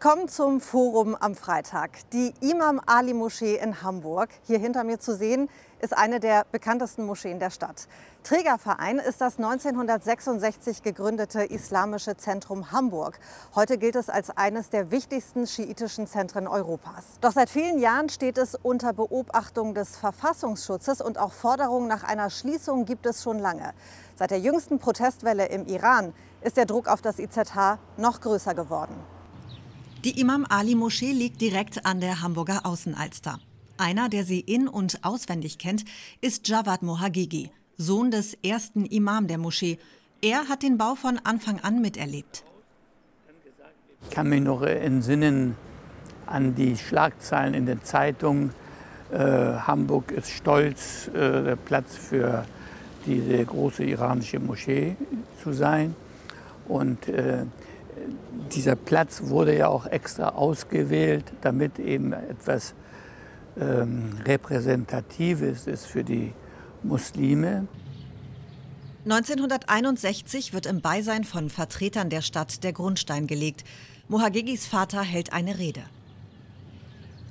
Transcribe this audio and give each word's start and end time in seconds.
Willkommen 0.00 0.28
zum 0.28 0.60
Forum 0.60 1.16
am 1.16 1.34
Freitag. 1.34 1.90
Die 2.12 2.32
Imam 2.40 2.80
Ali 2.86 3.14
Moschee 3.14 3.56
in 3.56 3.82
Hamburg, 3.82 4.28
hier 4.46 4.60
hinter 4.60 4.84
mir 4.84 5.00
zu 5.00 5.16
sehen, 5.16 5.50
ist 5.80 5.92
eine 5.92 6.20
der 6.20 6.46
bekanntesten 6.52 7.04
Moscheen 7.04 7.40
der 7.40 7.50
Stadt. 7.50 7.88
Trägerverein 8.22 9.00
ist 9.00 9.20
das 9.20 9.38
1966 9.38 10.84
gegründete 10.84 11.42
Islamische 11.42 12.16
Zentrum 12.16 12.70
Hamburg. 12.70 13.18
Heute 13.56 13.76
gilt 13.76 13.96
es 13.96 14.08
als 14.08 14.30
eines 14.30 14.70
der 14.70 14.92
wichtigsten 14.92 15.48
schiitischen 15.48 16.06
Zentren 16.06 16.46
Europas. 16.46 17.18
Doch 17.20 17.32
seit 17.32 17.50
vielen 17.50 17.80
Jahren 17.80 18.08
steht 18.08 18.38
es 18.38 18.54
unter 18.54 18.92
Beobachtung 18.92 19.74
des 19.74 19.96
Verfassungsschutzes 19.96 21.00
und 21.00 21.18
auch 21.18 21.32
Forderungen 21.32 21.88
nach 21.88 22.04
einer 22.04 22.30
Schließung 22.30 22.84
gibt 22.84 23.04
es 23.04 23.24
schon 23.24 23.40
lange. 23.40 23.74
Seit 24.14 24.30
der 24.30 24.38
jüngsten 24.38 24.78
Protestwelle 24.78 25.46
im 25.46 25.66
Iran 25.66 26.14
ist 26.40 26.56
der 26.56 26.66
Druck 26.66 26.86
auf 26.86 27.02
das 27.02 27.18
IZH 27.18 27.80
noch 27.96 28.20
größer 28.20 28.54
geworden. 28.54 28.94
Die 30.04 30.20
Imam 30.20 30.46
Ali 30.48 30.76
Moschee 30.76 31.10
liegt 31.10 31.40
direkt 31.40 31.84
an 31.84 32.00
der 32.00 32.22
Hamburger 32.22 32.64
Außenalster. 32.64 33.40
Einer, 33.78 34.08
der 34.08 34.24
sie 34.24 34.38
in- 34.38 34.68
und 34.68 35.04
auswendig 35.04 35.58
kennt, 35.58 35.84
ist 36.20 36.46
Jawad 36.46 36.82
Mohagigi, 36.82 37.50
Sohn 37.76 38.12
des 38.12 38.34
ersten 38.44 38.86
Imam 38.86 39.26
der 39.26 39.38
Moschee. 39.38 39.76
Er 40.22 40.48
hat 40.48 40.62
den 40.62 40.78
Bau 40.78 40.94
von 40.94 41.18
Anfang 41.24 41.58
an 41.60 41.80
miterlebt. 41.80 42.44
Ich 44.04 44.10
kann 44.10 44.28
mich 44.28 44.40
noch 44.40 44.62
entsinnen 44.62 45.56
an 46.26 46.54
die 46.54 46.76
Schlagzeilen 46.76 47.54
in 47.54 47.66
den 47.66 47.82
Zeitungen. 47.82 48.52
Äh, 49.10 49.18
Hamburg 49.18 50.12
ist 50.12 50.30
stolz, 50.30 51.08
äh, 51.08 51.42
der 51.42 51.56
Platz 51.56 51.96
für 51.96 52.44
diese 53.04 53.44
große 53.44 53.82
iranische 53.82 54.38
Moschee 54.38 54.94
zu 55.42 55.52
sein. 55.52 55.96
Und 56.68 57.08
äh, 57.08 57.46
dieser 58.52 58.76
Platz 58.76 59.22
wurde 59.24 59.56
ja 59.56 59.68
auch 59.68 59.86
extra 59.86 60.30
ausgewählt, 60.30 61.24
damit 61.40 61.78
eben 61.78 62.12
etwas 62.12 62.74
ähm, 63.60 64.18
Repräsentatives 64.24 65.66
ist 65.66 65.86
für 65.86 66.04
die 66.04 66.32
Muslime. 66.82 67.66
1961 69.04 70.52
wird 70.52 70.66
im 70.66 70.80
Beisein 70.80 71.24
von 71.24 71.50
Vertretern 71.50 72.10
der 72.10 72.22
Stadt 72.22 72.62
der 72.62 72.72
Grundstein 72.72 73.26
gelegt. 73.26 73.64
Mohagegis 74.08 74.66
Vater 74.66 75.02
hält 75.02 75.32
eine 75.32 75.58
Rede. 75.58 75.82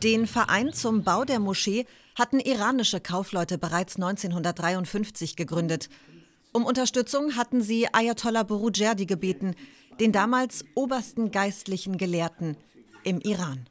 Den 0.03 0.27
Verein 0.27 0.73
zum 0.73 1.03
Bau 1.03 1.23
der 1.23 1.39
Moschee 1.39 1.85
hatten 2.15 2.39
iranische 2.39 2.99
Kaufleute 2.99 3.57
bereits 3.57 3.95
1953 3.95 5.35
gegründet. 5.35 5.89
Um 6.51 6.65
Unterstützung 6.65 7.35
hatten 7.35 7.61
sie 7.61 7.87
Ayatollah 7.93 8.43
Borujerdi 8.43 9.05
gebeten, 9.05 9.55
den 9.99 10.11
damals 10.11 10.65
obersten 10.75 11.31
geistlichen 11.31 11.97
Gelehrten 11.97 12.57
im 13.03 13.19
Iran. 13.19 13.67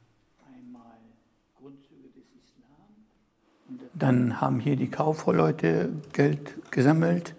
Dann 3.93 4.39
haben 4.39 4.59
hier 4.59 4.75
die 4.75 4.89
Kaufleute 4.89 5.89
Geld 6.13 6.71
gesammelt. 6.71 7.35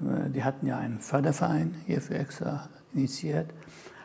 Äh, 0.00 0.30
die 0.30 0.44
hatten 0.44 0.66
ja 0.66 0.78
einen 0.78 1.00
Förderverein 1.00 1.74
hierfür 1.86 2.18
extra 2.18 2.68
initiiert, 2.92 3.50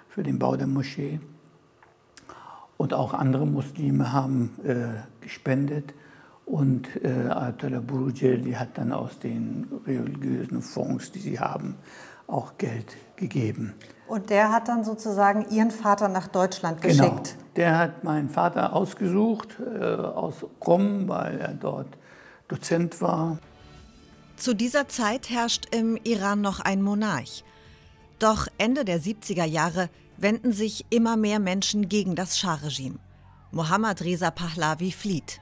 für 0.08 0.24
den 0.24 0.40
Bau 0.40 0.56
der 0.56 0.68
Moschee. 0.68 1.20
Und 2.78 2.94
auch 2.94 3.14
andere 3.14 3.46
Muslime 3.46 4.14
haben 4.14 4.52
äh, 4.64 5.02
gespendet. 5.22 5.94
Und 6.46 6.88
äh, 7.04 7.30
Ayatollah 7.30 7.80
Burujeli 7.80 8.54
hat 8.54 8.78
dann 8.78 8.92
aus 8.92 9.20
den 9.20 9.68
religiösen 9.86 10.62
Fonds, 10.62 11.12
die 11.12 11.20
sie 11.20 11.40
haben, 11.40 11.76
auch 12.28 12.58
Geld 12.58 12.96
gegeben. 13.16 13.74
Und 14.08 14.30
der 14.30 14.52
hat 14.52 14.68
dann 14.68 14.84
sozusagen 14.84 15.50
Ihren 15.50 15.72
Vater 15.72 16.08
nach 16.08 16.28
Deutschland 16.28 16.82
genau. 16.82 17.10
geschickt? 17.10 17.32
Genau. 17.34 17.44
Der 17.56 17.78
hat 17.78 18.04
meinen 18.04 18.30
Vater 18.30 18.74
ausgesucht 18.74 19.58
äh, 19.60 19.84
aus 19.84 20.46
Rom, 20.66 21.08
weil 21.08 21.40
er 21.40 21.54
dort 21.54 21.88
Dozent 22.48 23.02
war. 23.02 23.38
Zu 24.36 24.54
dieser 24.54 24.88
Zeit 24.88 25.30
herrscht 25.30 25.68
im 25.74 25.98
Iran 26.04 26.42
noch 26.42 26.60
ein 26.60 26.82
Monarch. 26.82 27.44
Doch 28.20 28.48
Ende 28.58 28.86
der 28.86 29.00
70er 29.00 29.46
Jahre 29.46 29.90
wenden 30.18 30.52
sich 30.52 30.86
immer 30.90 31.18
mehr 31.18 31.40
Menschen 31.40 31.90
gegen 31.90 32.16
das 32.16 32.38
Schah-Regime. 32.40 33.00
Mohammad 33.52 34.02
Reza 34.02 34.32
Pahlavi 34.32 34.92
flieht. 34.92 35.40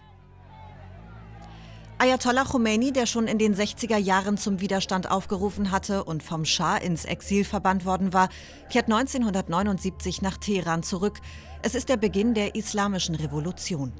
Ayatollah 2.02 2.46
Khomeini, 2.46 2.92
der 2.92 3.06
schon 3.06 3.28
in 3.28 3.38
den 3.38 3.54
60er 3.54 3.98
Jahren 3.98 4.36
zum 4.36 4.60
Widerstand 4.60 5.12
aufgerufen 5.12 5.70
hatte 5.70 6.04
und 6.04 6.24
vom 6.24 6.46
Schah 6.46 6.78
ins 6.78 7.06
Exil 7.06 7.44
verbannt 7.44 7.86
worden 7.86 8.12
war, 8.12 8.30
kehrt 8.72 8.86
1979 8.86 10.24
nach 10.24 10.38
Teheran 10.38 10.82
zurück. 10.82 11.20
Es 11.62 11.76
ist 11.76 11.90
der 11.90 11.98
Beginn 11.98 12.34
der 12.34 12.56
islamischen 12.56 13.14
Revolution. 13.14 13.94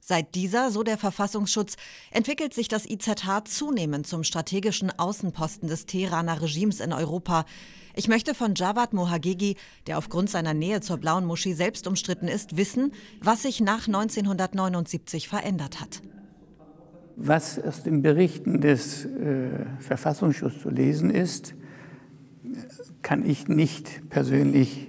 Seit 0.00 0.34
dieser, 0.34 0.70
so 0.70 0.82
der 0.82 0.96
Verfassungsschutz, 0.96 1.76
entwickelt 2.10 2.54
sich 2.54 2.68
das 2.68 2.88
IZH 2.88 3.44
zunehmend 3.44 4.06
zum 4.06 4.24
strategischen 4.24 4.90
Außenposten 4.98 5.68
des 5.68 5.84
Teheraner 5.84 6.40
Regimes 6.40 6.80
in 6.80 6.94
Europa. 6.94 7.44
Ich 7.94 8.08
möchte 8.08 8.34
von 8.34 8.54
Javad 8.54 8.94
Mohagegi, 8.94 9.56
der 9.86 9.98
aufgrund 9.98 10.30
seiner 10.30 10.54
Nähe 10.54 10.80
zur 10.80 10.96
Blauen 10.96 11.26
Moschee 11.26 11.52
selbst 11.52 11.86
umstritten 11.86 12.26
ist, 12.26 12.56
wissen, 12.56 12.94
was 13.20 13.42
sich 13.42 13.60
nach 13.60 13.86
1979 13.86 15.28
verändert 15.28 15.78
hat. 15.78 16.00
Was 17.16 17.58
aus 17.58 17.82
den 17.82 18.02
Berichten 18.02 18.60
des 18.60 19.04
äh, 19.04 19.66
Verfassungsschutzes 19.80 20.62
zu 20.62 20.70
lesen 20.70 21.10
ist, 21.10 21.54
kann 23.02 23.24
ich 23.24 23.48
nicht 23.48 24.08
persönlich 24.10 24.88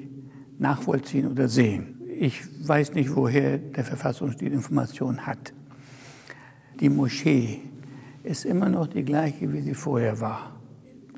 nachvollziehen 0.57 1.29
oder 1.29 1.47
sehen. 1.47 2.01
Ich 2.19 2.41
weiß 2.67 2.93
nicht, 2.93 3.15
woher 3.15 3.57
der 3.57 3.83
Verfassungsschutz 3.83 4.39
die 4.39 4.47
Information 4.47 5.25
hat. 5.25 5.53
Die 6.79 6.89
Moschee 6.89 7.61
ist 8.23 8.45
immer 8.45 8.69
noch 8.69 8.87
die 8.87 9.03
gleiche, 9.03 9.51
wie 9.51 9.61
sie 9.61 9.73
vorher 9.73 10.19
war. 10.19 10.53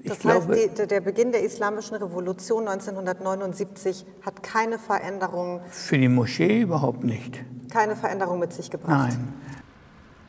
Ich 0.02 0.12
das 0.12 0.24
heißt, 0.24 0.50
die, 0.50 0.88
der 0.88 1.02
Beginn 1.02 1.32
der 1.32 1.44
Islamischen 1.44 1.96
Revolution 1.96 2.68
1979 2.68 4.06
hat 4.22 4.44
keine 4.44 4.78
Veränderung. 4.78 5.62
Für 5.70 5.98
die 5.98 6.08
Moschee 6.08 6.62
überhaupt 6.62 7.04
nicht. 7.04 7.44
Keine 7.72 7.96
Veränderung 7.96 8.40
mit 8.40 8.54
sich 8.54 8.70
gebracht. 8.70 9.18
Nein. 9.18 9.34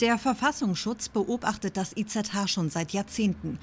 Der 0.00 0.18
Verfassungsschutz 0.18 1.08
beobachtet 1.08 1.78
das 1.78 1.96
IZH 1.96 2.48
schon 2.48 2.68
seit 2.68 2.92
Jahrzehnten. 2.92 3.58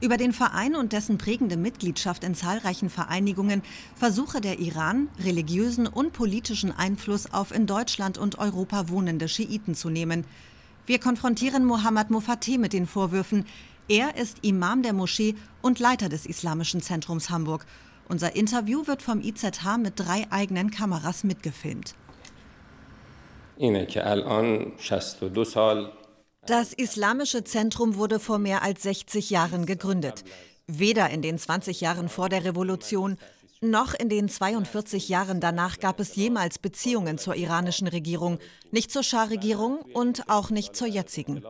Über 0.00 0.16
den 0.16 0.32
Verein 0.32 0.76
und 0.76 0.92
dessen 0.92 1.18
prägende 1.18 1.56
Mitgliedschaft 1.56 2.22
in 2.22 2.36
zahlreichen 2.36 2.88
Vereinigungen 2.88 3.62
versuche 3.96 4.40
der 4.40 4.60
Iran, 4.60 5.08
religiösen 5.24 5.88
und 5.88 6.12
politischen 6.12 6.70
Einfluss 6.70 7.32
auf 7.32 7.52
in 7.52 7.66
Deutschland 7.66 8.16
und 8.16 8.38
Europa 8.38 8.90
wohnende 8.90 9.28
Schiiten 9.28 9.74
zu 9.74 9.90
nehmen. 9.90 10.24
Wir 10.86 11.00
konfrontieren 11.00 11.64
Mohammad 11.64 12.10
Mofateh 12.10 12.58
mit 12.58 12.72
den 12.72 12.86
Vorwürfen. 12.86 13.44
Er 13.88 14.16
ist 14.16 14.38
Imam 14.42 14.84
der 14.84 14.92
Moschee 14.92 15.34
und 15.62 15.80
Leiter 15.80 16.08
des 16.08 16.26
Islamischen 16.26 16.80
Zentrums 16.80 17.28
Hamburg. 17.28 17.66
Unser 18.08 18.36
Interview 18.36 18.86
wird 18.86 19.02
vom 19.02 19.20
IZH 19.20 19.78
mit 19.78 19.94
drei 19.96 20.30
eigenen 20.30 20.70
Kameras 20.70 21.24
mitgefilmt. 21.24 21.96
Das 26.46 26.72
Islamische 26.72 27.44
Zentrum 27.44 27.96
wurde 27.96 28.18
vor 28.18 28.38
mehr 28.38 28.62
als 28.62 28.82
60 28.82 29.30
Jahren 29.30 29.66
gegründet. 29.66 30.24
Weder 30.66 31.10
in 31.10 31.22
den 31.22 31.38
20 31.38 31.80
Jahren 31.80 32.08
vor 32.08 32.28
der 32.28 32.44
Revolution 32.44 33.18
noch 33.60 33.94
in 33.94 34.08
den 34.08 34.28
42 34.28 35.08
Jahren 35.08 35.38
danach 35.40 35.78
gab 35.78 36.00
es 36.00 36.16
jemals 36.16 36.58
Beziehungen 36.58 37.16
zur 37.16 37.36
iranischen 37.36 37.86
Regierung, 37.86 38.38
nicht 38.72 38.90
zur 38.90 39.04
Schah-Regierung 39.04 39.78
und 39.94 40.28
auch 40.28 40.50
nicht 40.50 40.74
zur 40.74 40.88
jetzigen. 40.88 41.44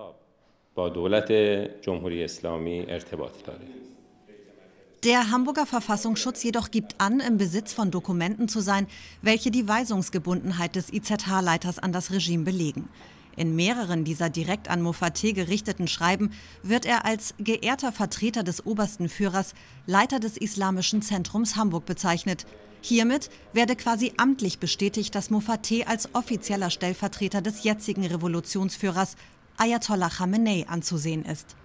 Der 5.05 5.33
Hamburger 5.33 5.67
Verfassungsschutz 5.67 6.45
jedoch 6.45 6.71
gibt 6.71 7.01
an, 7.01 7.19
im 7.19 7.37
Besitz 7.37 7.73
von 7.73 7.91
Dokumenten 7.91 8.47
zu 8.47 8.61
sein, 8.61 8.87
welche 9.21 9.51
die 9.51 9.67
Weisungsgebundenheit 9.67 10.77
des 10.77 10.93
IZH-Leiters 10.93 11.81
an 11.81 11.91
das 11.93 12.13
Regime 12.13 12.45
belegen. 12.45 12.89
In 13.35 13.57
mehreren 13.57 14.05
dieser 14.05 14.31
direkt 14.31 14.71
an 14.71 14.81
Mofateh 14.81 15.33
gerichteten 15.33 15.89
Schreiben 15.89 16.31
wird 16.63 16.87
er 16.87 17.05
als 17.05 17.35
geehrter 17.41 17.91
Vertreter 17.91 18.45
des 18.45 18.65
obersten 18.65 19.09
Führers, 19.09 19.55
Leiter 19.87 20.21
des 20.21 20.37
Islamischen 20.37 21.03
Zentrums 21.03 21.57
Hamburg 21.57 21.85
bezeichnet. 21.85 22.47
Hiermit 22.81 23.29
werde 23.53 23.75
quasi 23.75 24.13
amtlich 24.19 24.61
bestätigt, 24.61 25.17
dass 25.17 25.31
Mofateh 25.31 25.85
als 25.85 26.15
offizieller 26.15 26.71
Stellvertreter 26.71 27.43
des 27.43 27.65
jetzigen 27.65 28.07
Revolutionsführers 28.07 29.17
Ayatollah 29.57 30.11
Khamenei 30.11 30.67
anzusehen 30.69 31.25
ist. 31.25 31.57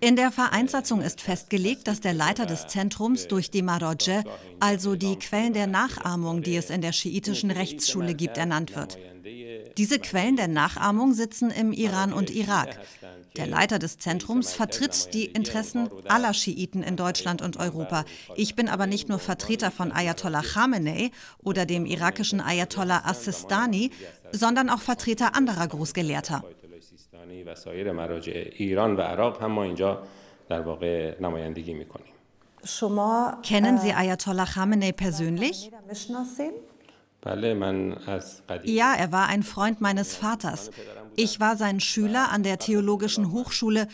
In 0.00 0.16
der 0.16 0.30
Vereinssatzung 0.30 1.00
ist 1.00 1.20
festgelegt, 1.20 1.88
dass 1.88 2.00
der 2.00 2.14
Leiter 2.14 2.46
des 2.46 2.66
Zentrums 2.66 3.28
durch 3.28 3.50
die 3.50 3.62
Maroje, 3.62 4.24
also 4.60 4.94
die 4.94 5.16
Quellen 5.16 5.54
der 5.54 5.66
Nachahmung, 5.66 6.42
die 6.42 6.56
es 6.56 6.70
in 6.70 6.80
der 6.80 6.92
schiitischen 6.92 7.50
Rechtsschule 7.50 8.14
gibt, 8.14 8.36
ernannt 8.36 8.76
wird. 8.76 8.98
Diese 9.76 9.98
Quellen 9.98 10.36
der 10.36 10.48
Nachahmung 10.48 11.12
sitzen 11.12 11.50
im 11.50 11.72
Iran 11.72 12.12
und 12.12 12.30
Irak. 12.30 12.78
Der 13.36 13.46
Leiter 13.46 13.78
des 13.78 13.98
Zentrums 13.98 14.52
vertritt 14.52 15.12
die 15.12 15.26
Interessen 15.26 15.90
aller 16.08 16.32
Schiiten 16.32 16.82
in 16.82 16.96
Deutschland 16.96 17.42
und 17.42 17.58
Europa. 17.58 18.04
Ich 18.36 18.54
bin 18.54 18.68
aber 18.68 18.86
nicht 18.86 19.08
nur 19.08 19.18
Vertreter 19.18 19.70
von 19.70 19.92
Ayatollah 19.92 20.42
Khamenei 20.42 21.10
oder 21.42 21.66
dem 21.66 21.84
irakischen 21.84 22.40
Ayatollah 22.40 23.02
Assistani, 23.04 23.90
sondern 24.32 24.70
auch 24.70 24.80
Vertreter 24.80 25.34
anderer 25.34 25.66
Großgelehrter. 25.66 26.44
Kennen 33.43 33.77
Sie 33.77 33.93
Ayatollah 33.93 34.45
Khamenei 34.45 34.91
persönlich? 34.91 35.71
Ja, 38.63 38.93
er 38.95 39.11
war 39.11 39.27
ein 39.27 39.43
Freund 39.43 39.81
meines 39.81 40.15
Vaters. 40.15 40.71
Ich 41.15 41.39
war 41.39 41.55
sein 41.55 41.79
Schüler 41.79 42.31
an 42.31 42.43
der 42.43 42.57
Theologischen 42.57 43.31
Hochschule, 43.31 43.87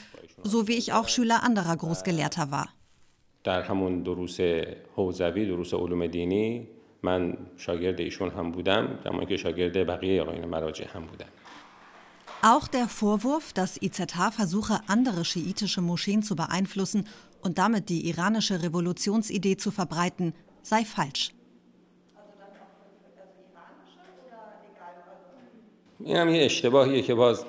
so 0.43 0.67
wie 0.67 0.77
ich 0.77 0.93
auch 0.93 1.07
Schüler 1.09 1.43
anderer 1.43 1.75
Großgelehrter 1.75 2.51
war. 2.51 2.69
من 7.03 7.37
شاگرد 7.57 7.99
ایشون 7.99 8.29
هم 8.29 8.51
بودم 8.51 8.99
زمانی 9.03 9.25
که 9.25 9.37
شاگرد 9.37 9.87
بقیه 9.87 10.21
آقایان 10.21 10.45
مراجع 10.45 10.85
هم 10.87 11.05
بودم 11.05 11.25
auch 12.41 12.67
der 12.67 12.87
Vorwurf, 12.87 13.53
dass 13.53 13.81
IZH 13.81 14.31
versuche, 14.31 14.81
andere 14.87 15.25
schiitische 15.25 15.81
Moscheen 15.81 16.23
zu 16.23 16.35
beeinflussen 16.35 17.07
und 17.41 17.57
damit 17.57 17.89
die 17.89 18.07
iranische 18.07 18.61
Revolutionsidee 18.63 19.57
zu 19.57 19.71
verbreiten, 19.71 20.33
sei 20.61 20.85
falsch. 20.85 21.31
اینم 26.03 26.29
یه 26.29 26.45
اشتباهیه 26.45 27.01
که 27.01 27.13
باز 27.13 27.45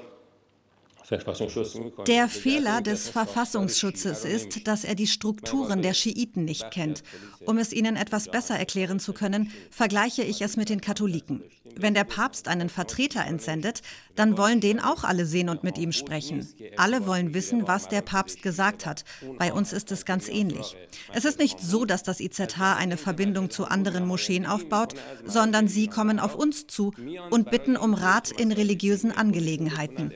der 2.08 2.30
Fehler 2.30 2.82
des 2.82 3.10
Verfassungsschutzes 3.10 4.26
ist, 4.26 4.68
dass 4.68 4.84
er 4.84 4.96
die 4.96 5.08
Strukturen 5.08 5.82
der 5.82 5.94
Schiiten 5.94 6.46
nicht 6.46 6.72
kennt. 6.72 7.04
Um 7.46 7.58
es 7.58 7.74
Ihnen 7.74 7.96
etwas 7.96 8.30
besser 8.30 8.58
erklären 8.58 9.00
zu 9.00 9.14
können, 9.14 9.52
vergleiche 9.70 10.24
ich 10.24 10.42
es 10.42 10.58
mit 10.58 10.70
den 10.70 10.82
Katholiken. 10.82 11.44
Wenn 11.76 11.94
der 11.94 12.04
Papst 12.04 12.48
einen 12.48 12.70
Vertreter 12.70 13.26
entsendet, 13.26 13.82
dann 14.16 14.38
wollen 14.38 14.60
den 14.60 14.80
auch 14.80 15.04
alle 15.04 15.26
sehen 15.26 15.50
und 15.50 15.64
mit 15.64 15.78
ihm 15.78 15.92
sprechen. 15.92 16.48
Alle 16.78 17.08
wollen 17.08 17.34
wissen, 17.34 17.68
was 17.68 17.88
der 17.88 18.02
Papst 18.02 18.42
gesagt 18.44 18.86
hat. 18.86 19.04
Bei 19.38 19.54
uns 19.54 19.74
ist 19.74 19.92
es 19.92 20.06
ganz 20.06 20.30
ähnlich. 20.30 20.76
Es 21.14 21.26
ist 21.26 21.40
nicht 21.40 21.60
so, 21.60 21.86
dass 21.86 22.04
das 22.04 22.20
IZH 22.20 22.78
eine 22.78 22.98
Verbindung 22.98 23.50
zu 23.50 23.66
anderen 23.66 24.06
Moscheen 24.06 24.46
aufbaut, 24.46 24.94
sondern 25.26 25.68
sie 25.68 25.88
kommen 25.88 26.20
auf 26.20 26.36
uns 26.36 26.68
zu 26.68 26.94
und 27.30 27.50
bitten 27.50 27.76
um 27.76 27.94
Rat 27.94 28.32
in 28.32 28.52
religiösen 28.52 29.12
Angelegenheiten. 29.12 30.12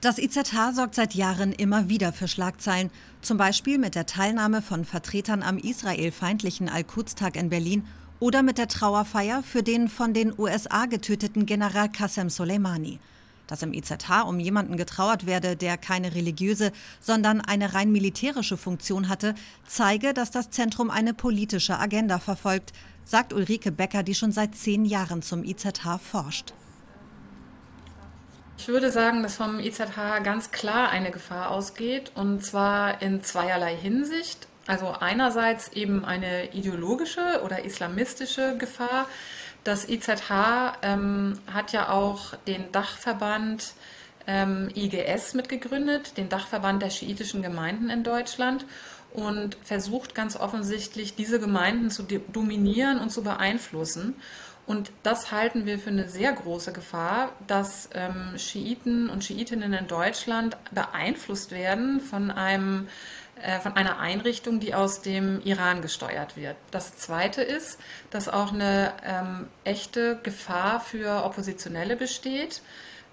Das 0.00 0.18
IZH 0.18 0.72
sorgt 0.72 0.94
seit 0.94 1.14
Jahren 1.14 1.52
immer 1.52 1.88
wieder 1.88 2.12
für 2.12 2.26
Schlagzeilen, 2.26 2.90
zum 3.20 3.36
Beispiel 3.36 3.78
mit 3.78 3.94
der 3.94 4.06
Teilnahme 4.06 4.60
von 4.60 4.84
Vertretern 4.84 5.42
am 5.42 5.58
israelfeindlichen 5.58 6.68
Al-Quds-Tag 6.68 7.36
in 7.36 7.50
Berlin 7.50 7.86
oder 8.18 8.42
mit 8.42 8.58
der 8.58 8.66
Trauerfeier 8.66 9.42
für 9.42 9.62
den 9.62 9.88
von 9.88 10.12
den 10.12 10.36
USA 10.36 10.86
getöteten 10.86 11.46
General 11.46 11.88
Qasem 11.88 12.28
Soleimani. 12.28 12.98
Dass 13.50 13.62
im 13.62 13.72
IZH 13.72 14.22
um 14.26 14.38
jemanden 14.38 14.76
getrauert 14.76 15.26
werde, 15.26 15.56
der 15.56 15.76
keine 15.76 16.14
religiöse, 16.14 16.70
sondern 17.00 17.40
eine 17.40 17.74
rein 17.74 17.90
militärische 17.90 18.56
Funktion 18.56 19.08
hatte, 19.08 19.34
zeige, 19.66 20.14
dass 20.14 20.30
das 20.30 20.50
Zentrum 20.50 20.88
eine 20.88 21.14
politische 21.14 21.76
Agenda 21.76 22.20
verfolgt, 22.20 22.72
sagt 23.04 23.32
Ulrike 23.32 23.72
Becker, 23.72 24.04
die 24.04 24.14
schon 24.14 24.30
seit 24.30 24.54
zehn 24.54 24.84
Jahren 24.84 25.20
zum 25.20 25.42
IZH 25.42 25.98
forscht. 25.98 26.54
Ich 28.56 28.68
würde 28.68 28.92
sagen, 28.92 29.24
dass 29.24 29.34
vom 29.34 29.58
IZH 29.58 30.22
ganz 30.22 30.52
klar 30.52 30.90
eine 30.90 31.10
Gefahr 31.10 31.50
ausgeht, 31.50 32.12
und 32.14 32.44
zwar 32.44 33.02
in 33.02 33.24
zweierlei 33.24 33.74
Hinsicht. 33.74 34.46
Also 34.68 34.92
einerseits 34.92 35.72
eben 35.72 36.04
eine 36.04 36.54
ideologische 36.54 37.40
oder 37.42 37.64
islamistische 37.64 38.56
Gefahr. 38.58 39.06
Das 39.64 39.88
IZH 39.88 40.78
ähm, 40.82 41.38
hat 41.52 41.72
ja 41.72 41.90
auch 41.90 42.34
den 42.46 42.72
Dachverband 42.72 43.74
ähm, 44.26 44.68
IGS 44.74 45.34
mitgegründet, 45.34 46.16
den 46.16 46.28
Dachverband 46.28 46.82
der 46.82 46.90
schiitischen 46.90 47.42
Gemeinden 47.42 47.90
in 47.90 48.02
Deutschland 48.02 48.64
und 49.12 49.56
versucht 49.62 50.14
ganz 50.14 50.36
offensichtlich, 50.36 51.14
diese 51.14 51.40
Gemeinden 51.40 51.90
zu 51.90 52.04
dominieren 52.04 52.98
und 52.98 53.10
zu 53.10 53.22
beeinflussen. 53.22 54.14
Und 54.66 54.92
das 55.02 55.32
halten 55.32 55.66
wir 55.66 55.78
für 55.78 55.90
eine 55.90 56.08
sehr 56.08 56.32
große 56.32 56.72
Gefahr, 56.72 57.32
dass 57.48 57.90
ähm, 57.92 58.38
Schiiten 58.38 59.10
und 59.10 59.24
Schiitinnen 59.24 59.72
in 59.72 59.88
Deutschland 59.88 60.56
beeinflusst 60.70 61.50
werden 61.50 62.00
von 62.00 62.30
einem 62.30 62.86
von 63.62 63.74
einer 63.76 63.98
Einrichtung, 63.98 64.60
die 64.60 64.74
aus 64.74 65.02
dem 65.02 65.40
Iran 65.42 65.82
gesteuert 65.82 66.36
wird. 66.36 66.56
Das 66.70 66.96
Zweite 66.96 67.42
ist, 67.42 67.78
dass 68.10 68.28
auch 68.28 68.52
eine 68.52 68.92
ähm, 69.04 69.48
echte 69.64 70.18
Gefahr 70.22 70.80
für 70.80 71.24
Oppositionelle 71.24 71.96
besteht. 71.96 72.62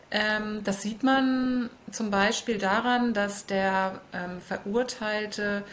Ähm, 0.09 0.63
das 0.63 0.81
sieht 0.81 1.03
man 1.03 1.69
zum 1.91 2.12
Beispiel 2.12 2.57
daran, 2.57 3.13
dass 3.13 3.45
der 3.45 4.01
ähm, 4.13 4.39
verurteilte 4.41 5.63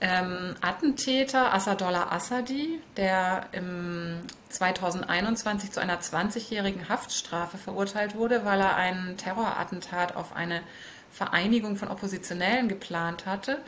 ähm, 0.00 0.54
Attentäter 0.60 1.52
Assadollah 1.52 2.12
Assadi, 2.12 2.80
der 2.96 3.46
im 3.52 4.20
2021 4.48 5.72
zu 5.72 5.80
einer 5.80 6.00
20-jährigen 6.00 6.88
Haftstrafe 6.88 7.58
verurteilt 7.58 8.14
wurde, 8.14 8.44
weil 8.44 8.60
er 8.60 8.76
ein 8.76 9.16
Terrorattentat 9.16 10.14
auf 10.14 10.36
eine 10.36 10.62
Vereinigung 11.10 11.76
von 11.76 11.88
Oppositionellen 11.88 12.68
geplant 12.68 13.26
hatte, 13.26 13.58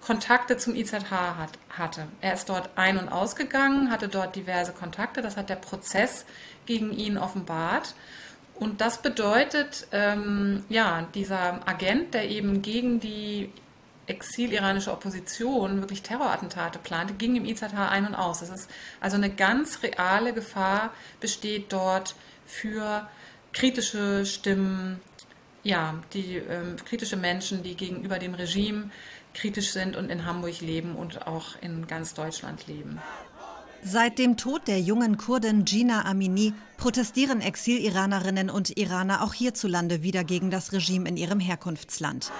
Kontakte 0.00 0.56
zum 0.58 0.74
IZH 0.74 1.10
hat, 1.10 1.50
hatte. 1.70 2.06
Er 2.20 2.34
ist 2.34 2.48
dort 2.48 2.70
ein- 2.76 2.98
und 2.98 3.08
ausgegangen, 3.08 3.90
hatte 3.90 4.08
dort 4.08 4.36
diverse 4.36 4.72
Kontakte, 4.72 5.22
das 5.22 5.36
hat 5.36 5.48
der 5.48 5.56
Prozess 5.56 6.24
gegen 6.66 6.92
ihn 6.92 7.18
offenbart. 7.18 7.94
Und 8.54 8.80
das 8.80 9.02
bedeutet, 9.02 9.86
ähm, 9.92 10.64
ja, 10.68 11.06
dieser 11.14 11.66
Agent, 11.66 12.14
der 12.14 12.28
eben 12.28 12.62
gegen 12.62 13.00
die 13.00 13.52
exil-iranische 14.08 14.92
Opposition 14.92 15.80
wirklich 15.80 16.02
Terrorattentate 16.02 16.78
plante, 16.78 17.14
ging 17.14 17.36
im 17.36 17.44
IZH 17.44 17.88
ein 17.90 18.06
und 18.06 18.14
aus. 18.14 18.40
Das 18.40 18.50
ist 18.50 18.70
also 19.00 19.16
eine 19.16 19.30
ganz 19.30 19.82
reale 19.82 20.32
Gefahr 20.32 20.92
besteht 21.20 21.72
dort 21.72 22.14
für 22.46 23.08
kritische 23.52 24.24
Stimmen, 24.24 25.00
ja, 25.62 25.94
die 26.12 26.36
ähm, 26.36 26.76
kritische 26.84 27.16
Menschen, 27.16 27.62
die 27.62 27.76
gegenüber 27.76 28.18
dem 28.18 28.34
Regime 28.34 28.90
kritisch 29.34 29.72
sind 29.72 29.96
und 29.96 30.10
in 30.10 30.24
Hamburg 30.24 30.60
leben 30.60 30.96
und 30.96 31.26
auch 31.26 31.60
in 31.60 31.86
ganz 31.86 32.14
Deutschland 32.14 32.66
leben. 32.66 33.00
Seit 33.82 34.18
dem 34.18 34.36
Tod 34.36 34.66
der 34.66 34.80
jungen 34.80 35.18
Kurdin 35.18 35.64
Gina 35.64 36.04
Amini 36.04 36.52
protestieren 36.78 37.40
Exil-Iranerinnen 37.40 38.50
und 38.50 38.76
Iraner 38.76 39.22
auch 39.22 39.34
hierzulande 39.34 40.02
wieder 40.02 40.24
gegen 40.24 40.50
das 40.50 40.72
Regime 40.72 41.08
in 41.08 41.16
ihrem 41.16 41.38
Herkunftsland. 41.38 42.32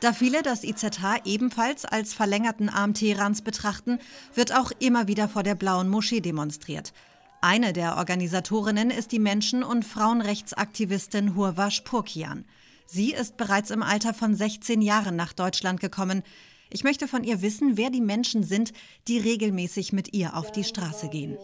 Da 0.00 0.12
viele 0.12 0.42
das 0.42 0.62
IZH 0.62 1.24
ebenfalls 1.24 1.84
als 1.86 2.12
verlängerten 2.12 2.68
Arm 2.68 2.92
Teherans 2.92 3.40
betrachten, 3.40 3.98
wird 4.34 4.54
auch 4.54 4.70
immer 4.78 5.08
wieder 5.08 5.28
vor 5.28 5.42
der 5.42 5.54
Blauen 5.54 5.88
Moschee 5.88 6.20
demonstriert. 6.20 6.92
Eine 7.40 7.72
der 7.72 7.96
Organisatorinnen 7.96 8.90
ist 8.90 9.12
die 9.12 9.18
Menschen- 9.18 9.62
und 9.62 9.84
Frauenrechtsaktivistin 9.84 11.34
Hurvash 11.34 11.80
Purkian. 11.82 12.44
Sie 12.86 13.12
ist 13.12 13.36
bereits 13.36 13.70
im 13.70 13.82
Alter 13.82 14.12
von 14.12 14.34
16 14.34 14.82
Jahren 14.82 15.16
nach 15.16 15.32
Deutschland 15.32 15.80
gekommen. 15.80 16.22
Ich 16.70 16.84
möchte 16.84 17.08
von 17.08 17.24
ihr 17.24 17.42
wissen, 17.42 17.76
wer 17.76 17.90
die 17.90 18.00
Menschen 18.00 18.42
sind, 18.42 18.72
die 19.08 19.18
regelmäßig 19.18 19.92
mit 19.92 20.12
ihr 20.12 20.36
auf 20.36 20.52
die 20.52 20.64
Straße 20.64 21.08
gehen. 21.08 21.38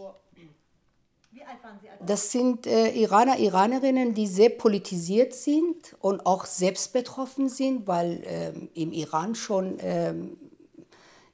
Das 2.04 2.32
sind 2.32 2.66
äh, 2.66 2.90
Iraner, 2.90 3.38
Iranerinnen, 3.38 4.14
die 4.14 4.26
sehr 4.26 4.50
politisiert 4.50 5.35
sind 5.35 5.97
und 6.00 6.26
auch 6.26 6.47
selbst 6.47 6.92
betroffen 6.92 7.49
sind, 7.49 7.87
weil 7.87 8.23
ähm, 8.26 8.68
im 8.75 8.92
Iran 8.92 9.35
schon 9.35 9.76
ähm, 9.80 10.37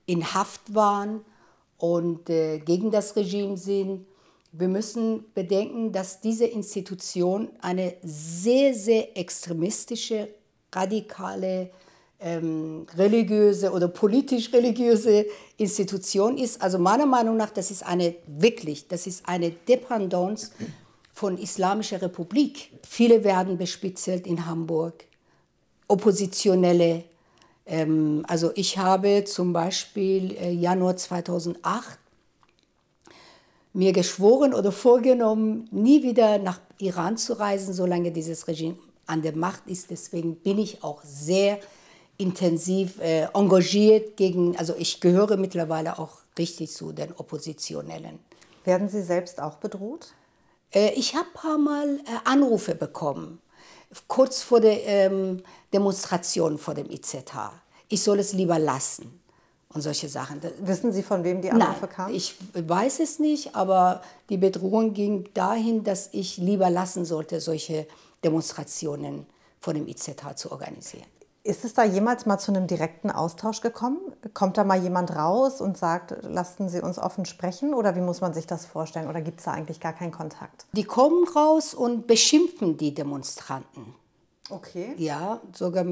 in 0.06 0.34
Haft 0.34 0.74
waren 0.74 1.24
und 1.78 2.28
äh, 2.30 2.58
gegen 2.58 2.90
das 2.90 3.16
Regime 3.16 3.56
sind. 3.56 4.06
Wir 4.52 4.68
müssen 4.68 5.24
bedenken, 5.34 5.92
dass 5.92 6.20
diese 6.20 6.46
Institution 6.46 7.50
eine 7.60 7.94
sehr, 8.02 8.74
sehr 8.74 9.16
extremistische, 9.16 10.28
radikale 10.74 11.70
ähm, 12.20 12.86
religiöse 12.96 13.70
oder 13.70 13.88
politisch-religiöse 13.88 15.26
Institution 15.56 16.36
ist. 16.36 16.60
Also 16.60 16.78
meiner 16.78 17.06
Meinung 17.06 17.36
nach, 17.36 17.50
das 17.50 17.70
ist 17.70 17.86
eine 17.86 18.14
wirklich, 18.26 18.88
das 18.88 19.06
ist 19.06 19.28
eine 19.28 19.50
Dependance 19.50 20.50
von 21.12 21.38
Islamischer 21.38 22.02
Republik. 22.02 22.70
Viele 22.86 23.24
werden 23.24 23.58
bespitzelt 23.58 24.26
in 24.26 24.46
Hamburg, 24.46 25.04
Oppositionelle. 25.86 27.04
Ähm, 27.66 28.24
also 28.26 28.50
ich 28.54 28.78
habe 28.78 29.24
zum 29.24 29.52
Beispiel 29.52 30.36
äh, 30.36 30.50
Januar 30.50 30.96
2008 30.96 31.98
mir 33.74 33.92
geschworen 33.92 34.54
oder 34.54 34.72
vorgenommen, 34.72 35.68
nie 35.70 36.02
wieder 36.02 36.38
nach 36.38 36.60
Iran 36.78 37.16
zu 37.16 37.38
reisen, 37.38 37.74
solange 37.74 38.10
dieses 38.10 38.48
Regime 38.48 38.76
an 39.06 39.22
der 39.22 39.36
Macht 39.36 39.66
ist. 39.66 39.90
Deswegen 39.90 40.36
bin 40.36 40.58
ich 40.58 40.82
auch 40.82 41.02
sehr 41.04 41.58
intensiv 42.18 43.00
äh, 43.00 43.28
engagiert 43.32 44.16
gegen, 44.16 44.56
also 44.58 44.74
ich 44.76 45.00
gehöre 45.00 45.36
mittlerweile 45.36 45.98
auch 45.98 46.18
richtig 46.36 46.72
zu 46.72 46.92
den 46.92 47.12
Oppositionellen. 47.12 48.18
Werden 48.64 48.88
Sie 48.88 49.02
selbst 49.02 49.40
auch 49.40 49.54
bedroht? 49.54 50.08
Äh, 50.72 50.92
ich 50.94 51.14
habe 51.14 51.26
ein 51.26 51.32
paar 51.32 51.58
Mal 51.58 51.96
äh, 51.98 52.00
Anrufe 52.24 52.74
bekommen, 52.74 53.40
kurz 54.08 54.42
vor 54.42 54.60
der 54.60 54.84
ähm, 54.84 55.42
Demonstration 55.72 56.58
vor 56.58 56.74
dem 56.74 56.90
IZH. 56.90 57.52
Ich 57.88 58.02
soll 58.02 58.18
es 58.18 58.32
lieber 58.32 58.58
lassen 58.58 59.20
und 59.72 59.82
solche 59.82 60.08
Sachen. 60.08 60.40
Wissen 60.60 60.92
Sie, 60.92 61.04
von 61.04 61.22
wem 61.22 61.40
die 61.40 61.50
Anrufe 61.50 61.80
Nein, 61.82 61.90
kamen? 61.90 62.14
Ich 62.14 62.34
weiß 62.52 62.98
es 63.00 63.20
nicht, 63.20 63.54
aber 63.54 64.02
die 64.28 64.38
Bedrohung 64.38 64.92
ging 64.92 65.30
dahin, 65.34 65.84
dass 65.84 66.08
ich 66.12 66.36
lieber 66.36 66.68
lassen 66.68 67.04
sollte, 67.04 67.40
solche 67.40 67.86
Demonstrationen 68.24 69.26
vor 69.60 69.72
dem 69.72 69.86
IZH 69.86 70.34
zu 70.36 70.50
organisieren. 70.50 71.06
Ist 71.48 71.64
es 71.64 71.72
da 71.72 71.82
jemals 71.82 72.26
mal 72.26 72.36
zu 72.36 72.52
einem 72.52 72.66
direkten 72.66 73.10
Austausch 73.10 73.62
gekommen? 73.62 73.96
Kommt 74.34 74.58
da 74.58 74.64
mal 74.64 74.82
jemand 74.82 75.16
raus 75.16 75.62
und 75.62 75.78
sagt, 75.78 76.14
lassen 76.20 76.68
Sie 76.68 76.82
uns 76.82 76.98
offen 76.98 77.24
sprechen? 77.24 77.72
Oder 77.72 77.96
wie 77.96 78.02
muss 78.02 78.20
man 78.20 78.34
sich 78.34 78.46
das 78.46 78.66
vorstellen? 78.66 79.08
Oder 79.08 79.22
gibt 79.22 79.38
es 79.38 79.46
da 79.46 79.52
eigentlich 79.52 79.80
gar 79.80 79.94
keinen 79.94 80.12
Kontakt? 80.12 80.66
Die 80.72 80.84
kommen 80.84 81.26
raus 81.26 81.72
und 81.72 82.06
beschimpfen 82.06 82.76
die 82.76 82.92
Demonstranten. 82.92 83.94
Okay. 84.50 84.92
Ja, 84.98 85.40
sogar 85.54 85.86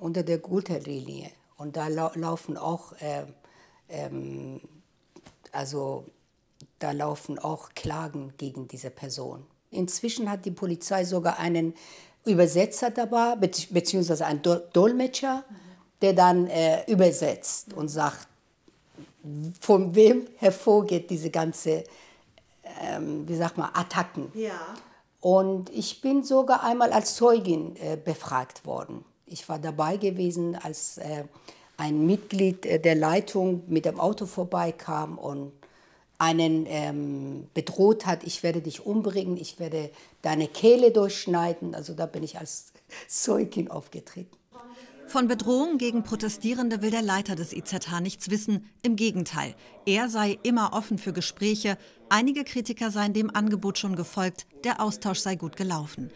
unter 0.00 0.24
der 0.24 0.38
Gürtellinie. 0.38 1.30
Und 1.56 1.76
da 1.76 1.86
lau 1.86 2.10
laufen 2.14 2.56
auch, 2.56 2.90
äh, 2.94 3.26
ähm, 3.88 4.60
also 5.52 6.04
da 6.80 6.90
laufen 6.90 7.38
auch 7.38 7.68
Klagen 7.76 8.32
gegen 8.38 8.66
diese 8.66 8.90
Person. 8.90 9.46
Inzwischen 9.70 10.28
hat 10.28 10.44
die 10.46 10.50
Polizei 10.50 11.04
sogar 11.04 11.38
einen 11.38 11.74
Übersetzer 12.26 12.90
dabei, 12.90 13.36
beziehungsweise 13.36 14.26
einen 14.26 14.42
Dolmetscher, 14.72 15.44
der 16.02 16.12
dann 16.12 16.46
äh, 16.48 16.90
übersetzt 16.90 17.72
und 17.72 17.88
sagt, 17.88 18.28
von 19.60 19.94
wem 19.94 20.26
hervorgeht 20.36 21.10
diese 21.10 21.30
ganze, 21.30 21.84
ähm, 22.80 23.26
wie 23.26 23.36
sagt 23.36 23.56
man, 23.58 23.70
Attacken. 23.72 24.30
Ja. 24.34 24.60
Und 25.20 25.70
ich 25.70 26.00
bin 26.00 26.22
sogar 26.22 26.62
einmal 26.62 26.92
als 26.92 27.16
Zeugin 27.16 27.74
äh, 27.76 27.96
befragt 27.96 28.66
worden. 28.66 29.04
Ich 29.26 29.48
war 29.48 29.58
dabei 29.58 29.96
gewesen, 29.96 30.54
als 30.54 30.98
äh, 30.98 31.24
ein 31.76 32.06
Mitglied 32.06 32.64
äh, 32.64 32.78
der 32.78 32.94
Leitung 32.94 33.64
mit 33.66 33.84
dem 33.84 33.98
Auto 33.98 34.26
vorbeikam 34.26 35.18
und 35.18 35.52
einen 36.18 36.66
ähm, 36.66 37.46
bedroht 37.54 38.06
hat, 38.06 38.24
ich 38.24 38.42
werde 38.42 38.62
dich 38.62 38.86
umbringen, 38.86 39.36
ich 39.36 39.58
werde 39.58 39.90
deine 40.22 40.48
Kehle 40.48 40.90
durchschneiden. 40.90 41.74
Also 41.74 41.94
da 41.94 42.06
bin 42.06 42.22
ich 42.22 42.38
als 42.38 42.72
Zeugin 43.08 43.70
aufgetreten. 43.70 44.36
Von 45.08 45.28
Bedrohung 45.28 45.78
gegen 45.78 46.02
Protestierende 46.02 46.82
will 46.82 46.90
der 46.90 47.02
Leiter 47.02 47.36
des 47.36 47.52
IZH 47.52 48.00
nichts 48.00 48.28
wissen. 48.28 48.68
Im 48.82 48.96
Gegenteil, 48.96 49.54
er 49.86 50.08
sei 50.08 50.36
immer 50.42 50.72
offen 50.72 50.98
für 50.98 51.12
Gespräche. 51.12 51.78
Einige 52.08 52.42
Kritiker 52.42 52.90
seien 52.90 53.12
dem 53.12 53.34
Angebot 53.34 53.78
schon 53.78 53.94
gefolgt, 53.94 54.46
der 54.64 54.80
Austausch 54.80 55.20
sei 55.20 55.36
gut 55.36 55.56
gelaufen. 55.56 56.10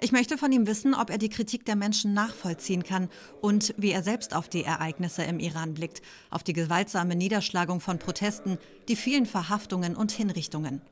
Ich 0.00 0.12
möchte 0.12 0.36
von 0.36 0.52
ihm 0.52 0.66
wissen, 0.66 0.94
ob 0.94 1.10
er 1.10 1.18
die 1.18 1.30
Kritik 1.30 1.64
der 1.64 1.76
Menschen 1.76 2.12
nachvollziehen 2.12 2.82
kann 2.82 3.08
und 3.40 3.74
wie 3.78 3.92
er 3.92 4.02
selbst 4.02 4.34
auf 4.34 4.48
die 4.48 4.64
Ereignisse 4.64 5.22
im 5.22 5.38
Iran 5.38 5.74
blickt, 5.74 6.02
auf 6.30 6.42
die 6.42 6.52
gewaltsame 6.52 7.16
Niederschlagung 7.16 7.80
von 7.80 7.98
Protesten, 7.98 8.58
die 8.88 8.96
vielen 8.96 9.26
Verhaftungen 9.26 9.96
und 9.96 10.12
Hinrichtungen. 10.12 10.82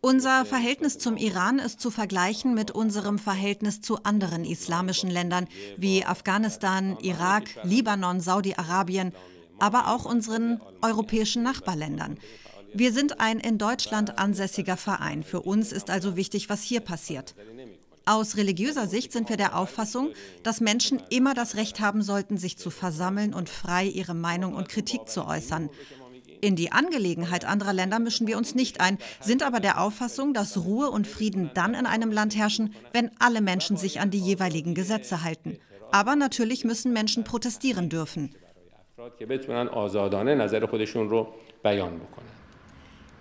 Unser 0.00 0.44
Verhältnis 0.44 0.98
zum 0.98 1.16
Iran 1.16 1.58
ist 1.60 1.80
zu 1.80 1.90
vergleichen 1.92 2.54
mit 2.54 2.72
unserem 2.72 3.18
Verhältnis 3.18 3.80
zu 3.80 4.02
anderen 4.02 4.44
islamischen 4.44 5.10
Ländern 5.10 5.46
wie 5.76 6.04
Afghanistan, 6.04 6.98
Irak, 7.00 7.44
Libanon, 7.62 8.20
Saudi-Arabien, 8.20 9.12
aber 9.60 9.94
auch 9.94 10.04
unseren 10.04 10.60
europäischen 10.82 11.44
Nachbarländern. 11.44 12.18
Wir 12.74 12.92
sind 12.92 13.20
ein 13.20 13.40
in 13.40 13.58
Deutschland 13.58 14.18
ansässiger 14.18 14.76
Verein. 14.76 15.22
Für 15.22 15.40
uns 15.40 15.72
ist 15.72 15.90
also 15.90 16.16
wichtig, 16.16 16.48
was 16.48 16.62
hier 16.62 16.80
passiert. 16.80 17.34
Aus 18.04 18.36
religiöser 18.36 18.86
Sicht 18.86 19.12
sind 19.12 19.28
wir 19.28 19.36
der 19.36 19.56
Auffassung, 19.56 20.10
dass 20.42 20.60
Menschen 20.60 21.02
immer 21.10 21.34
das 21.34 21.56
Recht 21.56 21.80
haben 21.80 22.02
sollten, 22.02 22.38
sich 22.38 22.56
zu 22.56 22.70
versammeln 22.70 23.34
und 23.34 23.48
frei 23.48 23.84
ihre 23.84 24.14
Meinung 24.14 24.54
und 24.54 24.68
Kritik 24.68 25.08
zu 25.08 25.26
äußern. 25.26 25.68
In 26.40 26.56
die 26.56 26.72
Angelegenheit 26.72 27.44
anderer 27.44 27.72
Länder 27.72 27.98
mischen 27.98 28.26
wir 28.26 28.38
uns 28.38 28.54
nicht 28.54 28.80
ein, 28.80 28.98
sind 29.20 29.42
aber 29.42 29.60
der 29.60 29.80
Auffassung, 29.80 30.34
dass 30.34 30.56
Ruhe 30.56 30.90
und 30.90 31.06
Frieden 31.06 31.50
dann 31.54 31.74
in 31.74 31.84
einem 31.84 32.12
Land 32.12 32.36
herrschen, 32.36 32.74
wenn 32.92 33.10
alle 33.18 33.40
Menschen 33.40 33.76
sich 33.76 34.00
an 34.00 34.10
die 34.10 34.20
jeweiligen 34.20 34.74
Gesetze 34.74 35.22
halten. 35.22 35.58
Aber 35.90 36.16
natürlich 36.16 36.64
müssen 36.64 36.92
Menschen 36.92 37.24
protestieren 37.24 37.88
dürfen. 37.88 38.34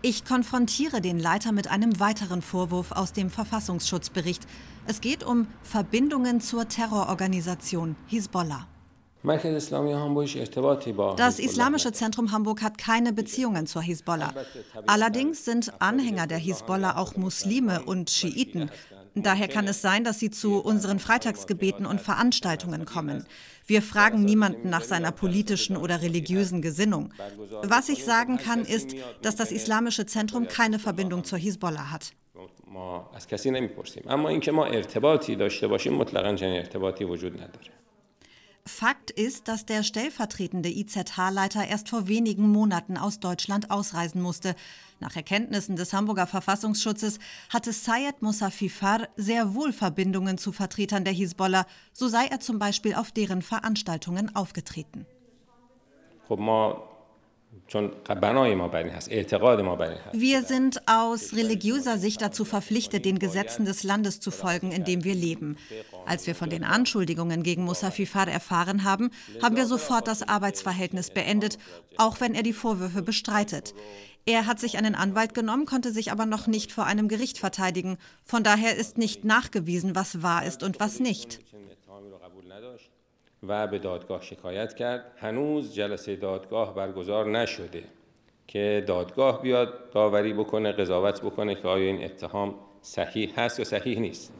Ich 0.04 0.26
konfrontiere 0.26 1.02
den 1.02 1.20
Leiter 1.20 1.52
mit 1.52 1.70
einem 1.70 2.00
weiteren 2.00 2.44
Vorwurf 2.44 2.92
aus 2.92 3.14
dem 3.14 3.32
Verfassungsschutzbericht. 3.32 4.44
Es 4.86 5.02
geht 5.02 5.24
um 5.24 5.48
Verbindungen 5.64 6.40
zur 6.40 6.68
Terrororganisation 6.68 7.96
Hisbollah. 8.06 8.68
Das 11.18 11.40
Islamische 11.40 11.92
Zentrum 11.92 12.32
Hamburg 12.32 12.62
hat 12.62 12.78
keine 12.78 13.12
Beziehungen 13.12 13.66
zur 13.66 13.82
Hisbollah. 13.82 14.34
Allerdings 14.86 15.44
sind 15.44 15.74
Anhänger 15.82 16.28
der 16.28 16.38
Hisbollah 16.38 16.98
auch 16.98 17.16
Muslime 17.16 17.82
und 17.84 18.12
Schiiten. 18.12 18.70
Daher 19.24 19.48
kann 19.48 19.68
es 19.68 19.82
sein, 19.82 20.04
dass 20.04 20.20
sie 20.20 20.30
zu 20.30 20.60
unseren 20.60 21.00
Freitagsgebeten 21.00 21.86
und 21.86 22.02
Veranstaltungen 22.02 22.86
kommen. 22.86 23.26
Wir 23.66 23.82
fragen 23.82 24.24
niemanden 24.24 24.70
nach 24.70 24.84
seiner 24.84 25.12
politischen 25.12 25.76
oder 25.76 26.02
religiösen 26.02 26.62
Gesinnung. 26.62 27.14
Was 27.64 27.90
ich 27.90 28.06
sagen 28.06 28.38
kann, 28.38 28.62
ist, 28.62 28.96
dass 29.22 29.36
das 29.36 29.52
Islamische 29.52 30.06
Zentrum 30.06 30.48
keine 30.48 30.80
Verbindung 30.80 31.24
zur 31.24 31.38
Hisbollah 31.38 31.92
hat. 31.92 32.12
Fakt 38.68 39.12
ist, 39.12 39.48
dass 39.48 39.66
der 39.66 39.84
stellvertretende 39.84 40.70
IZH-Leiter 40.70 41.66
erst 41.68 41.90
vor 41.90 42.08
wenigen 42.08 42.50
Monaten 42.50 42.98
aus 42.98 43.20
Deutschland 43.20 43.72
ausreisen 43.72 44.22
musste. 44.22 44.56
Nach 45.00 45.16
Erkenntnissen 45.16 45.76
des 45.76 45.94
Hamburger 45.94 46.28
Verfassungsschutzes 46.28 47.20
hatte 47.50 47.72
Sayed 47.72 48.22
Musafifar 48.22 49.08
sehr 49.16 49.54
wohl 49.56 49.72
Verbindungen 49.74 50.38
zu 50.38 50.52
Vertretern 50.52 51.04
der 51.04 51.14
Hisbollah, 51.14 51.66
so 51.94 52.08
sei 52.08 52.28
er 52.28 52.40
zum 52.40 52.60
Beispiel 52.60 52.96
auf 52.96 53.12
deren 53.12 53.42
Veranstaltungen 53.42 54.36
aufgetreten. 54.36 55.06
Wir 60.14 60.44
sind 60.44 60.82
aus 60.88 61.34
religiöser 61.34 61.98
Sicht 61.98 62.22
dazu 62.22 62.46
verpflichtet, 62.46 63.06
den 63.06 63.20
Gesetzen 63.20 63.66
des 63.66 63.84
Landes 63.84 64.20
zu 64.20 64.32
folgen, 64.32 64.72
in 64.72 64.84
dem 64.86 65.04
wir 65.04 65.16
leben. 65.16 65.58
Als 66.06 66.28
wir 66.28 66.36
von 66.36 66.50
den 66.50 66.64
Anschuldigungen 66.64 67.44
gegen 67.44 67.64
Musafifar 67.64 68.28
erfahren 68.28 68.84
haben, 68.84 69.12
haben 69.42 69.56
wir 69.56 69.66
sofort 69.66 70.08
das 70.08 70.28
Arbeitsverhältnis 70.28 71.10
beendet, 71.10 71.58
auch 71.98 72.20
wenn 72.20 72.36
er 72.36 72.44
die 72.44 72.54
Vorwürfe 72.54 73.02
bestreitet. 73.02 73.74
Er 74.26 74.46
hat 74.46 74.60
sich 74.60 74.78
einen 74.78 74.94
Anwalt 74.94 75.34
genommen, 75.34 75.66
konnte 75.66 75.94
sich 75.94 76.12
aber 76.12 76.26
noch 76.26 76.48
nicht 76.48 76.74
vor 76.74 76.86
einem 76.86 77.08
Gericht 77.08 77.38
verteidigen. 77.38 77.98
Von 78.26 78.44
daher 78.44 78.76
ist 78.76 78.98
nicht 78.98 79.24
nachgewiesen, 79.24 79.96
was 79.96 80.22
wahr 80.22 80.46
ist 80.46 80.64
und 80.64 80.82
was 80.82 81.00
nicht. 81.00 81.40
و 83.47 83.67
به 83.67 83.79
دادگاه 83.79 84.23
شکایت 84.23 84.75
کرد 84.75 85.13
هنوز 85.17 85.75
جلسه 85.75 86.17
دادگاه 86.17 86.75
برگزار 86.75 87.31
نشده 87.31 87.85
که 88.47 88.85
دادگاه 88.87 89.43
بیاد 89.43 89.91
داوری 89.91 90.33
بکنه 90.33 90.73
قضاوت 90.73 91.21
بکنه 91.21 91.55
که 91.55 91.69
آیا 91.69 91.85
این 91.85 92.05
اتهام 92.05 92.55
صحیح 92.83 93.41
هست 93.41 93.59
یا 93.59 93.65
صحیح 93.65 93.99
نیست 93.99 94.33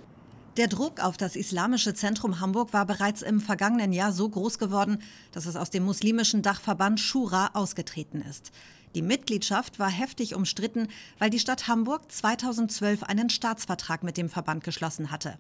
Der 0.59 0.69
Druck 0.69 1.01
auf 1.01 1.17
das 1.17 1.35
Islamische 1.35 1.95
Zentrum 1.95 2.39
Hamburg 2.39 2.75
war 2.75 2.85
bereits 2.85 3.23
im 3.23 3.41
vergangenen 3.41 3.91
Jahr 3.95 4.13
so 4.13 4.29
groß 4.29 4.59
geworden, 4.59 4.99
dass 5.33 5.47
es 5.47 5.57
aus 5.57 5.71
dem 5.71 5.83
muslimischen 5.83 6.43
Dachverband 6.43 7.01
Shura 7.01 7.53
ausgetreten 7.55 8.21
ist. 8.21 8.53
Die 8.95 9.01
Mitgliedschaft 9.01 9.79
war 9.79 9.89
heftig 9.89 10.35
umstritten, 10.35 10.89
weil 11.19 11.31
die 11.31 11.39
Stadt 11.39 11.69
Hamburg 11.69 12.13
2012 12.13 13.03
einen 13.05 13.31
Staatsvertrag 13.31 14.03
mit 14.03 14.19
dem 14.19 14.29
Verband 14.29 14.63
geschlossen 14.63 15.11
hatte. 15.11 15.39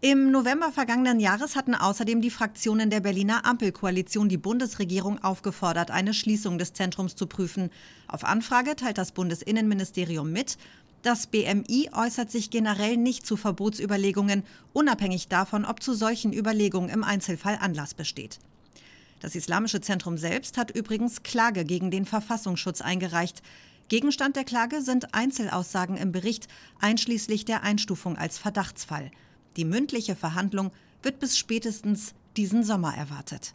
Im 0.00 0.30
November 0.30 0.70
vergangenen 0.70 1.18
Jahres 1.18 1.56
hatten 1.56 1.74
außerdem 1.74 2.20
die 2.20 2.30
Fraktionen 2.30 2.88
der 2.88 3.00
Berliner 3.00 3.44
Ampelkoalition 3.44 4.28
die 4.28 4.36
Bundesregierung 4.36 5.18
aufgefordert, 5.24 5.90
eine 5.90 6.14
Schließung 6.14 6.56
des 6.56 6.72
Zentrums 6.72 7.16
zu 7.16 7.26
prüfen. 7.26 7.68
Auf 8.06 8.22
Anfrage 8.22 8.76
teilt 8.76 8.96
das 8.96 9.10
Bundesinnenministerium 9.10 10.30
mit, 10.30 10.56
das 11.02 11.26
BMI 11.26 11.90
äußert 11.92 12.30
sich 12.30 12.50
generell 12.50 12.96
nicht 12.96 13.26
zu 13.26 13.36
Verbotsüberlegungen, 13.36 14.44
unabhängig 14.72 15.26
davon, 15.26 15.64
ob 15.64 15.82
zu 15.82 15.94
solchen 15.94 16.32
Überlegungen 16.32 16.90
im 16.90 17.02
Einzelfall 17.02 17.58
Anlass 17.60 17.94
besteht. 17.94 18.38
Das 19.18 19.34
Islamische 19.34 19.80
Zentrum 19.80 20.16
selbst 20.16 20.58
hat 20.58 20.70
übrigens 20.70 21.24
Klage 21.24 21.64
gegen 21.64 21.90
den 21.90 22.04
Verfassungsschutz 22.04 22.82
eingereicht. 22.82 23.42
Gegenstand 23.88 24.36
der 24.36 24.44
Klage 24.44 24.80
sind 24.80 25.12
Einzelaussagen 25.12 25.96
im 25.96 26.12
Bericht, 26.12 26.46
einschließlich 26.80 27.44
der 27.44 27.64
Einstufung 27.64 28.16
als 28.16 28.38
Verdachtsfall. 28.38 29.10
Die 29.56 29.64
mündliche 29.64 30.14
Verhandlung 30.14 30.70
wird 31.02 31.18
bis 31.18 31.38
spätestens 31.38 32.14
diesen 32.36 32.62
Sommer 32.64 32.94
erwartet. 32.94 33.54